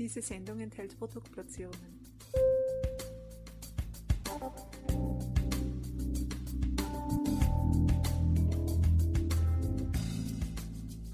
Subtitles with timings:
[0.00, 2.00] Diese Sendung enthält Produktplatzierungen.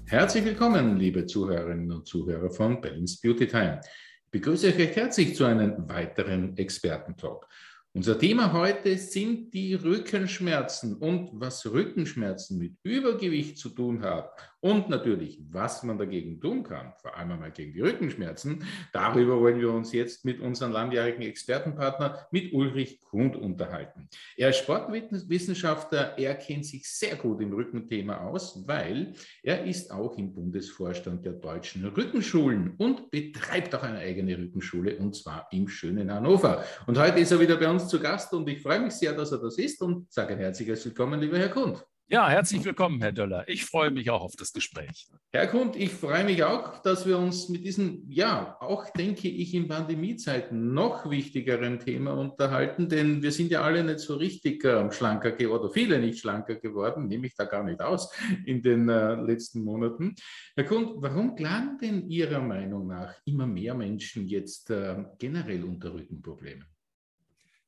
[0.05, 3.81] Herzlich willkommen, liebe Zuhörerinnen und Zuhörer von Balance Beauty Time.
[4.23, 7.45] Ich begrüße euch recht herzlich zu einem weiteren Expertentalk.
[7.91, 14.29] Unser Thema heute sind die Rückenschmerzen und was Rückenschmerzen mit Übergewicht zu tun hat
[14.67, 18.65] und natürlich, was man dagegen tun kann, vor allem einmal gegen die Rückenschmerzen.
[18.91, 24.09] Darüber wollen wir uns jetzt mit unserem langjährigen Expertenpartner, mit Ulrich Kund, unterhalten.
[24.35, 30.17] Er ist Sportwissenschaftler, er kennt sich sehr gut im Rückenthema aus, weil er ist auch
[30.17, 36.11] im Bundesvorstand der deutschen Rückenschulen und betreibt auch eine eigene Rückenschule und zwar im schönen
[36.11, 36.65] Hannover.
[36.87, 39.31] Und heute ist er wieder bei uns zu Gast und ich freue mich sehr, dass
[39.31, 41.85] er das ist und sage ein herzliches Willkommen, lieber Herr Kund.
[42.09, 43.43] Ja, herzlich willkommen, Herr Döller.
[43.49, 45.09] Ich freue mich auch auf das Gespräch.
[45.33, 49.53] Herr Kund, ich freue mich auch, dass wir uns mit diesem, ja, auch denke ich,
[49.53, 54.89] in Pandemiezeiten noch wichtigeren Thema unterhalten, denn wir sind ja alle nicht so richtig äh,
[54.89, 58.09] schlanker geworden, oder viele nicht schlanker geworden, nehme ich da gar nicht aus
[58.45, 60.15] in den äh, letzten Monaten.
[60.55, 65.93] Herr Kund, warum klagen denn Ihrer Meinung nach immer mehr Menschen jetzt äh, generell unter
[65.93, 66.63] Rückenproblemen?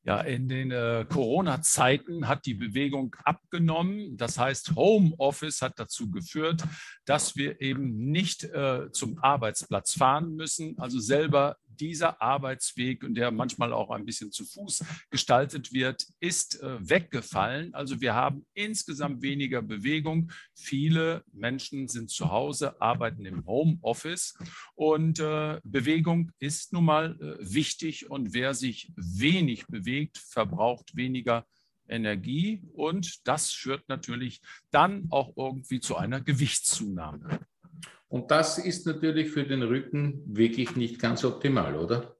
[0.02, 4.16] Ja, in den äh, Corona-Zeiten hat die Bewegung abgenommen.
[4.16, 6.62] Das heißt, Homeoffice hat dazu geführt,
[7.04, 13.72] dass wir eben nicht äh, zum Arbeitsplatz fahren müssen, also selber dieser Arbeitsweg, der manchmal
[13.72, 17.74] auch ein bisschen zu Fuß gestaltet wird, ist äh, weggefallen.
[17.74, 20.30] Also wir haben insgesamt weniger Bewegung.
[20.54, 24.34] Viele Menschen sind zu Hause, arbeiten im Homeoffice
[24.74, 31.46] und äh, Bewegung ist nun mal äh, wichtig und wer sich wenig bewegt, verbraucht weniger
[31.88, 37.40] Energie und das führt natürlich dann auch irgendwie zu einer Gewichtszunahme.
[38.08, 42.16] Und das ist natürlich für den Rücken wirklich nicht ganz optimal, oder?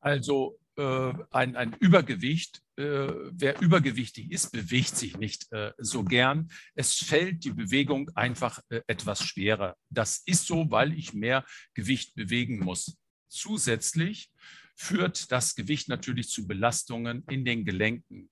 [0.00, 6.50] Also äh, ein, ein, Übergewicht, äh, wer übergewichtig ist, bewegt sich nicht äh, so gern.
[6.74, 9.76] Es fällt die Bewegung einfach äh, etwas schwerer.
[9.88, 12.98] Das ist so, weil ich mehr Gewicht bewegen muss.
[13.28, 14.30] Zusätzlich
[14.74, 18.30] führt das Gewicht natürlich zu Belastungen in den Gelenken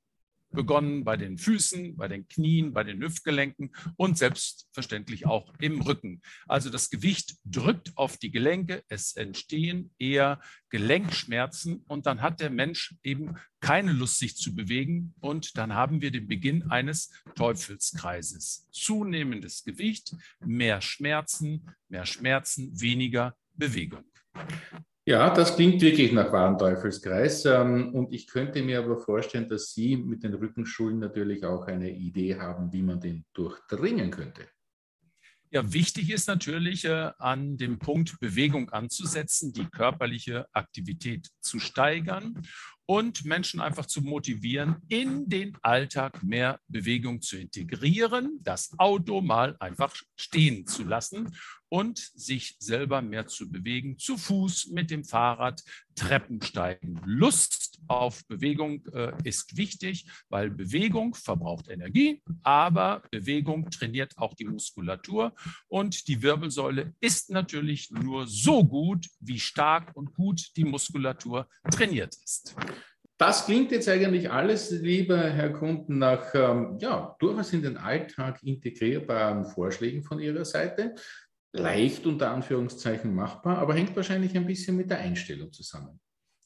[0.53, 6.22] begonnen bei den Füßen, bei den Knien, bei den Hüftgelenken und selbstverständlich auch im Rücken.
[6.47, 12.50] Also das Gewicht drückt auf die Gelenke, es entstehen eher Gelenkschmerzen und dann hat der
[12.50, 18.69] Mensch eben keine Lust, sich zu bewegen und dann haben wir den Beginn eines Teufelskreises.
[18.70, 24.04] Zunehmendes Gewicht, mehr Schmerzen, mehr Schmerzen, weniger Bewegung.
[25.04, 27.44] Ja, das klingt wirklich nach wahren Teufelskreis.
[27.44, 31.90] Ähm, und ich könnte mir aber vorstellen, dass Sie mit den Rückenschulen natürlich auch eine
[31.90, 34.46] Idee haben, wie man den durchdringen könnte.
[35.50, 42.40] Ja, wichtig ist natürlich, äh, an dem Punkt Bewegung anzusetzen, die körperliche Aktivität zu steigern
[42.86, 49.56] und Menschen einfach zu motivieren, in den Alltag mehr Bewegung zu integrieren, das Auto mal
[49.58, 51.36] einfach stehen zu lassen
[51.72, 55.62] und sich selber mehr zu bewegen, zu Fuß, mit dem Fahrrad,
[55.94, 57.00] Treppen steigen.
[57.06, 64.44] Lust auf Bewegung äh, ist wichtig, weil Bewegung verbraucht Energie, aber Bewegung trainiert auch die
[64.44, 65.34] Muskulatur
[65.69, 72.15] und die Wirbelsäule ist natürlich nur so gut, wie stark und gut die Muskulatur trainiert
[72.22, 72.55] ist.
[73.22, 78.43] Das klingt jetzt eigentlich alles, lieber Herr Kunden, nach ähm, ja, durchaus in den Alltag
[78.43, 80.97] integrierbaren Vorschlägen von Ihrer Seite.
[81.52, 86.00] Leicht unter Anführungszeichen machbar, aber hängt wahrscheinlich ein bisschen mit der Einstellung zusammen.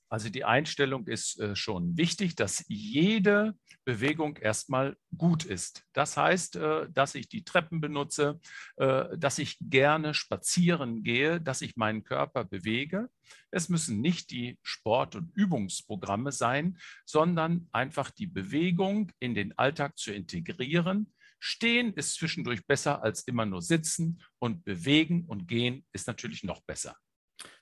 [0.08, 5.84] Also die Einstellung ist äh, schon wichtig, dass jede Bewegung erstmal gut ist.
[5.92, 8.38] Das heißt, äh, dass ich die Treppen benutze,
[8.76, 13.08] äh, dass ich gerne spazieren gehe, dass ich meinen Körper bewege.
[13.50, 19.98] Es müssen nicht die Sport- und Übungsprogramme sein, sondern einfach die Bewegung in den Alltag
[19.98, 21.12] zu integrieren.
[21.38, 26.62] Stehen ist zwischendurch besser als immer nur sitzen und bewegen und gehen ist natürlich noch
[26.62, 26.97] besser.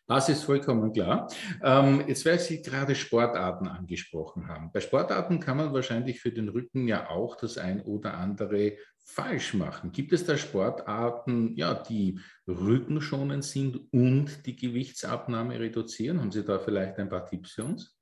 [0.07, 1.33] Das ist vollkommen klar.
[1.63, 4.71] Ähm, jetzt, weil Sie gerade Sportarten angesprochen haben.
[4.71, 9.55] Bei Sportarten kann man wahrscheinlich für den Rücken ja auch das ein oder andere falsch
[9.55, 9.93] machen.
[9.93, 16.21] Gibt es da Sportarten, ja, die rückenschonend sind und die Gewichtsabnahme reduzieren?
[16.21, 17.97] Haben Sie da vielleicht ein paar Tipps für uns?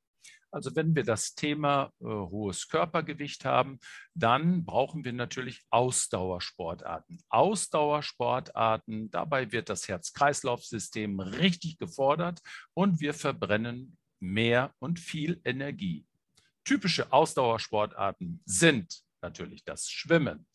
[0.53, 3.81] Also wenn wir das Thema äh, hohes Körpergewicht haben,
[4.15, 7.23] dann brauchen wir natürlich Ausdauersportarten.
[7.31, 12.41] Ausdauersportarten, dabei wird das Herz-Kreislauf-System richtig gefordert
[12.75, 16.07] und wir verbrennen mehr und viel Energie.
[16.65, 20.47] Typische Ausdauersportarten sind natürlich das Schwimmen,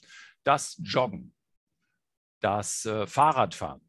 [0.44, 1.34] das Joggen,
[2.40, 3.82] das äh, Fahrradfahren,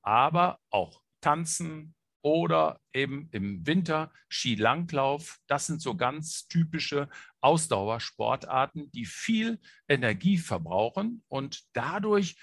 [0.00, 1.95] aber auch Tanzen
[2.26, 5.38] oder eben im Winter Skilanglauf.
[5.46, 7.08] Das sind so ganz typische
[7.40, 12.34] Ausdauersportarten, die viel Energie verbrauchen und dadurch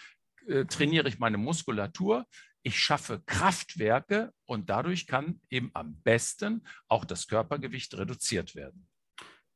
[0.47, 2.25] äh, trainiere ich meine Muskulatur.
[2.61, 8.87] Ich schaffe Kraftwerke und dadurch kann eben am besten auch das Körpergewicht reduziert werden.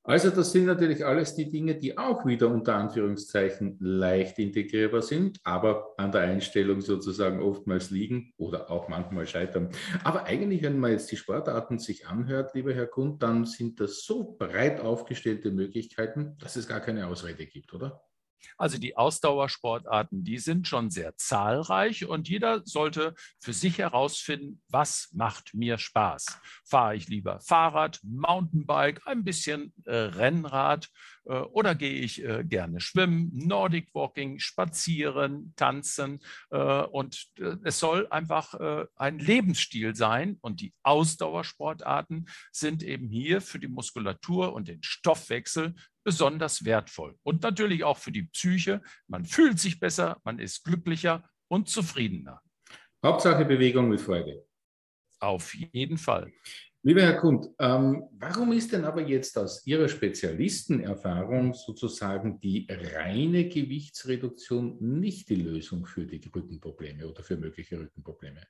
[0.08, 5.38] Also das sind natürlich alles die Dinge, die auch wieder unter Anführungszeichen leicht integrierbar sind,
[5.44, 9.70] aber an der Einstellung sozusagen oftmals liegen oder auch manchmal scheitern.
[10.06, 14.06] Aber eigentlich, wenn man jetzt die Sportarten sich anhört, lieber Herr Kund, dann sind das
[14.06, 18.07] so breit aufgestellte Möglichkeiten, dass es gar keine Ausrede gibt, oder?
[18.58, 25.10] Also die Ausdauersportarten, die sind schon sehr zahlreich und jeder sollte für sich herausfinden, was
[25.14, 26.26] macht mir Spaß.
[26.66, 30.90] Fahre ich lieber Fahrrad, Mountainbike, ein bisschen äh, Rennrad
[31.34, 36.20] oder gehe ich äh, gerne schwimmen, Nordic Walking, spazieren, tanzen
[36.52, 43.10] äh, und äh, es soll einfach äh, ein Lebensstil sein und die Ausdauersportarten sind eben
[43.10, 47.18] hier für die Muskulatur und den Stoffwechsel besonders wertvoll.
[47.24, 48.82] Und natürlich auch für die Psyche.
[49.08, 52.42] Man fühlt sich besser, man ist glücklicher und zufriedener.
[53.04, 54.47] Hauptsache Bewegung mit Freude.
[55.20, 56.32] Auf jeden Fall.
[56.84, 63.50] Lieber Herr Kund, ähm, warum ist denn aber jetzt aus Ihrer Spezialistenerfahrung sozusagen die reine
[63.50, 68.42] Gewichtsreduktion nicht die Lösung für die Rückenprobleme oder für mögliche Rückenprobleme?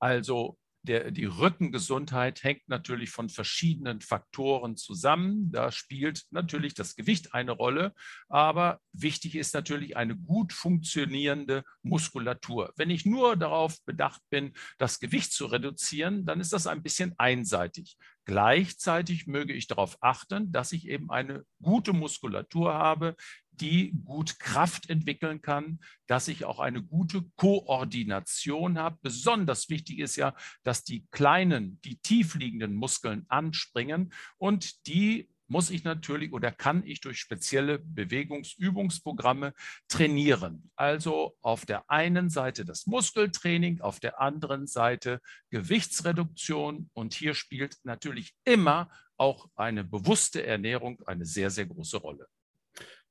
[0.00, 5.52] Also der, die Rückengesundheit hängt natürlich von verschiedenen Faktoren zusammen.
[5.52, 7.94] Da spielt natürlich das Gewicht eine Rolle,
[8.28, 12.72] aber wichtig ist natürlich eine gut funktionierende Muskulatur.
[12.76, 17.14] Wenn ich nur darauf bedacht bin, das Gewicht zu reduzieren, dann ist das ein bisschen
[17.18, 17.98] einseitig.
[18.24, 23.16] Gleichzeitig möge ich darauf achten, dass ich eben eine gute Muskulatur habe,
[23.60, 28.98] die gut Kraft entwickeln kann, dass ich auch eine gute Koordination habe.
[29.02, 35.82] Besonders wichtig ist ja, dass die kleinen, die tiefliegenden Muskeln anspringen und die muss ich
[35.82, 39.52] natürlich oder kann ich durch spezielle Bewegungsübungsprogramme
[39.88, 40.70] trainieren.
[40.76, 45.20] Also auf der einen Seite das Muskeltraining, auf der anderen Seite
[45.50, 52.28] Gewichtsreduktion und hier spielt natürlich immer auch eine bewusste Ernährung eine sehr, sehr große Rolle.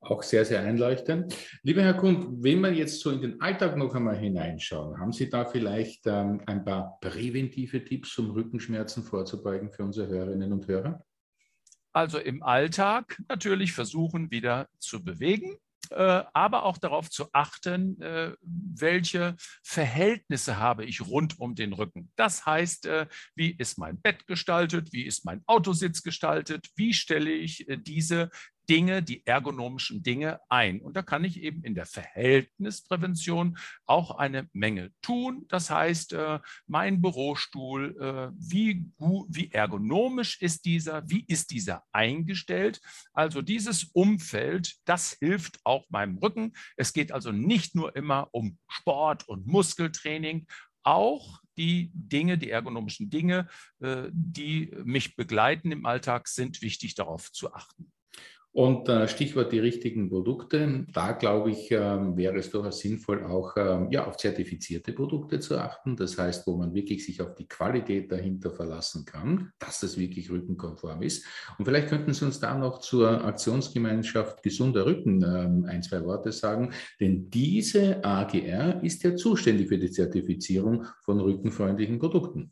[0.01, 1.35] Auch sehr, sehr einleuchtend.
[1.61, 5.29] Lieber Herr Kund, wenn wir jetzt so in den Alltag noch einmal hineinschauen, haben Sie
[5.29, 11.03] da vielleicht ähm, ein paar präventive Tipps, um Rückenschmerzen vorzubeugen für unsere Hörerinnen und Hörer?
[11.91, 15.57] Also im Alltag natürlich versuchen, wieder zu bewegen.
[15.91, 22.11] Äh, aber auch darauf zu achten, äh, welche Verhältnisse habe ich rund um den Rücken.
[22.15, 27.31] Das heißt, äh, wie ist mein Bett gestaltet, wie ist mein Autositz gestaltet, wie stelle
[27.31, 28.29] ich diese
[28.69, 30.79] Dinge, die ergonomischen Dinge ein.
[30.79, 35.45] Und da kann ich eben in der Verhältnisprävention auch eine Menge tun.
[35.49, 42.79] Das heißt, äh, mein Bürostuhl, äh, wie, wie ergonomisch ist dieser, wie ist dieser eingestellt?
[43.11, 46.53] Also dieses Umfeld, das hilft auch meinem Rücken.
[46.77, 50.45] Es geht also nicht nur immer um Sport und Muskeltraining,
[50.83, 53.47] auch die Dinge, die ergonomischen Dinge,
[53.79, 57.91] äh, die mich begleiten im Alltag, sind wichtig darauf zu achten.
[58.51, 60.85] Und äh, Stichwort die richtigen Produkte.
[60.91, 65.57] Da glaube ich, ähm, wäre es durchaus sinnvoll, auch ähm, ja, auf zertifizierte Produkte zu
[65.57, 65.95] achten.
[65.95, 70.31] Das heißt, wo man wirklich sich auf die Qualität dahinter verlassen kann, dass das wirklich
[70.31, 71.25] rückenkonform ist.
[71.59, 76.31] Und vielleicht könnten Sie uns da noch zur Aktionsgemeinschaft Gesunder Rücken ähm, ein, zwei Worte
[76.31, 76.73] sagen.
[76.99, 82.51] Denn diese AGR ist ja zuständig für die Zertifizierung von rückenfreundlichen Produkten.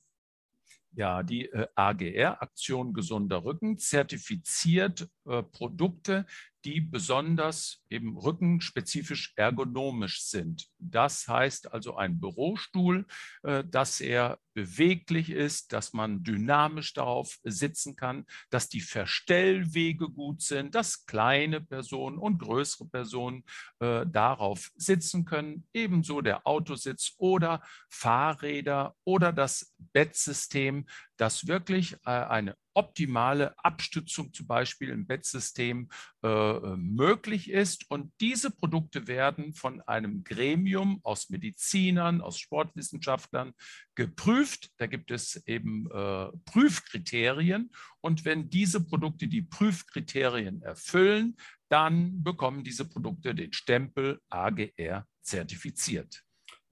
[0.98, 6.26] Ja, die äh, AGR, Aktion Gesunder Rücken, zertifiziert äh, Produkte,
[6.66, 10.68] die besonders eben rückenspezifisch ergonomisch sind.
[10.80, 13.06] Das heißt also ein Bürostuhl,
[13.44, 20.42] äh, dass er beweglich ist, dass man dynamisch darauf sitzen kann, dass die Verstellwege gut
[20.42, 23.44] sind, dass kleine Personen und größere Personen
[23.80, 25.68] äh, darauf sitzen können.
[25.74, 34.46] Ebenso der Autositz oder Fahrräder oder das Bettsystem, das wirklich äh, eine optimale Abstützung zum
[34.46, 35.90] Beispiel im Bettsystem
[36.24, 37.90] äh, möglich ist.
[37.90, 40.67] Und diese Produkte werden von einem Gremium
[41.04, 43.54] aus Medizinern, aus Sportwissenschaftlern
[43.96, 44.72] geprüft.
[44.78, 47.72] Da gibt es eben äh, Prüfkriterien.
[48.02, 51.38] Und wenn diese Produkte die Prüfkriterien erfüllen,
[51.70, 56.24] dann bekommen diese Produkte den Stempel AGR zertifiziert.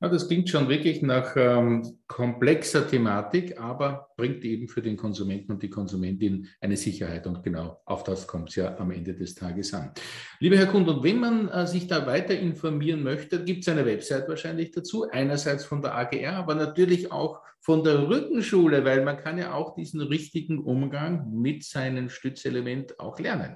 [0.02, 5.54] Ja, das klingt schon wirklich nach ähm, komplexer Thematik, aber bringt eben für den Konsumenten
[5.54, 7.26] und die Konsumentin eine Sicherheit.
[7.28, 9.94] Und genau auf das kommt es ja am Ende des Tages an.
[10.42, 13.86] Lieber Herr Kund, und wenn man äh, sich da weiter informieren möchte, gibt es eine
[13.86, 15.10] Website wahrscheinlich dazu.
[15.10, 19.76] Einerseits von der AGR, aber natürlich auch von der Rückenschule, weil man kann ja auch
[19.76, 23.56] diesen richtigen Umgang mit seinem Stützelement auch lernen.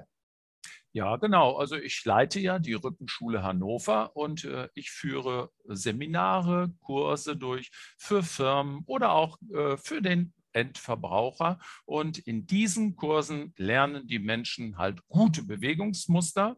[0.92, 1.56] Ja, genau.
[1.56, 8.24] Also ich leite ja die Rückenschule Hannover und äh, ich führe Seminare, Kurse durch für
[8.24, 11.60] Firmen oder auch äh, für den Endverbraucher.
[11.84, 16.56] Und in diesen Kursen lernen die Menschen halt gute Bewegungsmuster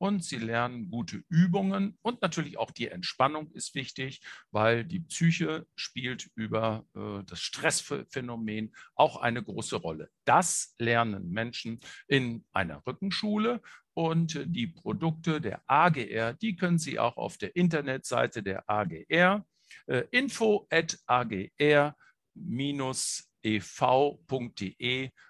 [0.00, 5.66] und sie lernen gute Übungen und natürlich auch die Entspannung ist wichtig, weil die Psyche
[5.76, 10.08] spielt über äh, das Stressphänomen auch eine große Rolle.
[10.24, 13.60] Das lernen Menschen in einer Rückenschule
[13.92, 19.44] und die Produkte der AGR, die können Sie auch auf der Internetseite der AGR
[19.86, 21.94] äh, info at agr-ev.de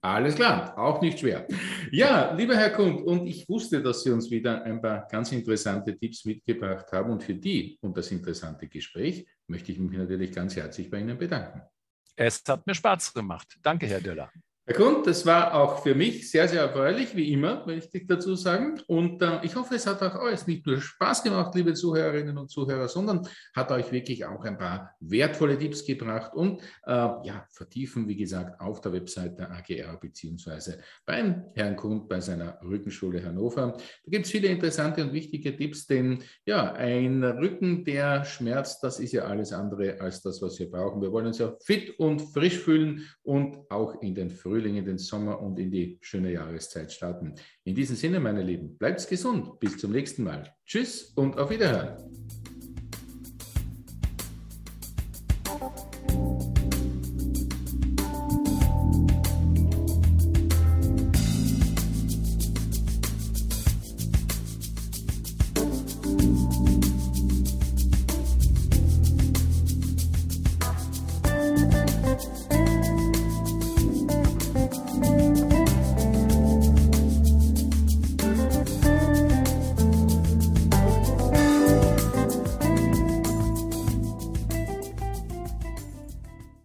[0.01, 1.47] Alles klar, auch nicht schwer.
[1.91, 5.97] Ja, lieber Herr Kund, und ich wusste, dass Sie uns wieder ein paar ganz interessante
[5.97, 7.11] Tipps mitgebracht haben.
[7.11, 11.17] Und für die und das interessante Gespräch möchte ich mich natürlich ganz herzlich bei Ihnen
[11.17, 11.61] bedanken.
[12.17, 13.57] Es hat mir Spaß gemacht.
[13.61, 14.29] Danke, Herr Döller.
[14.65, 18.33] Herr Grund, das war auch für mich sehr, sehr erfreulich, wie immer, möchte ich dazu
[18.35, 18.79] sagen.
[18.87, 22.49] Und äh, ich hoffe, es hat auch euch nicht nur Spaß gemacht, liebe Zuhörerinnen und
[22.49, 28.07] Zuhörer, sondern hat euch wirklich auch ein paar wertvolle Tipps gebracht und äh, ja, vertiefen,
[28.07, 33.73] wie gesagt, auf der Website der AGR beziehungsweise beim Herrn Kund bei seiner Rückenschule Hannover.
[33.75, 39.01] Da gibt es viele interessante und wichtige Tipps, denn ja, ein Rücken, der schmerzt, das
[39.01, 41.01] ist ja alles andere als das, was wir brauchen.
[41.01, 44.85] Wir wollen uns ja fit und frisch fühlen und auch in den frühen Frühling, in
[44.85, 47.33] den Sommer und in die schöne Jahreszeit starten.
[47.63, 49.59] In diesem Sinne, meine Lieben, bleibt gesund.
[49.59, 50.55] Bis zum nächsten Mal.
[50.63, 51.97] Tschüss und auf Wiederhören.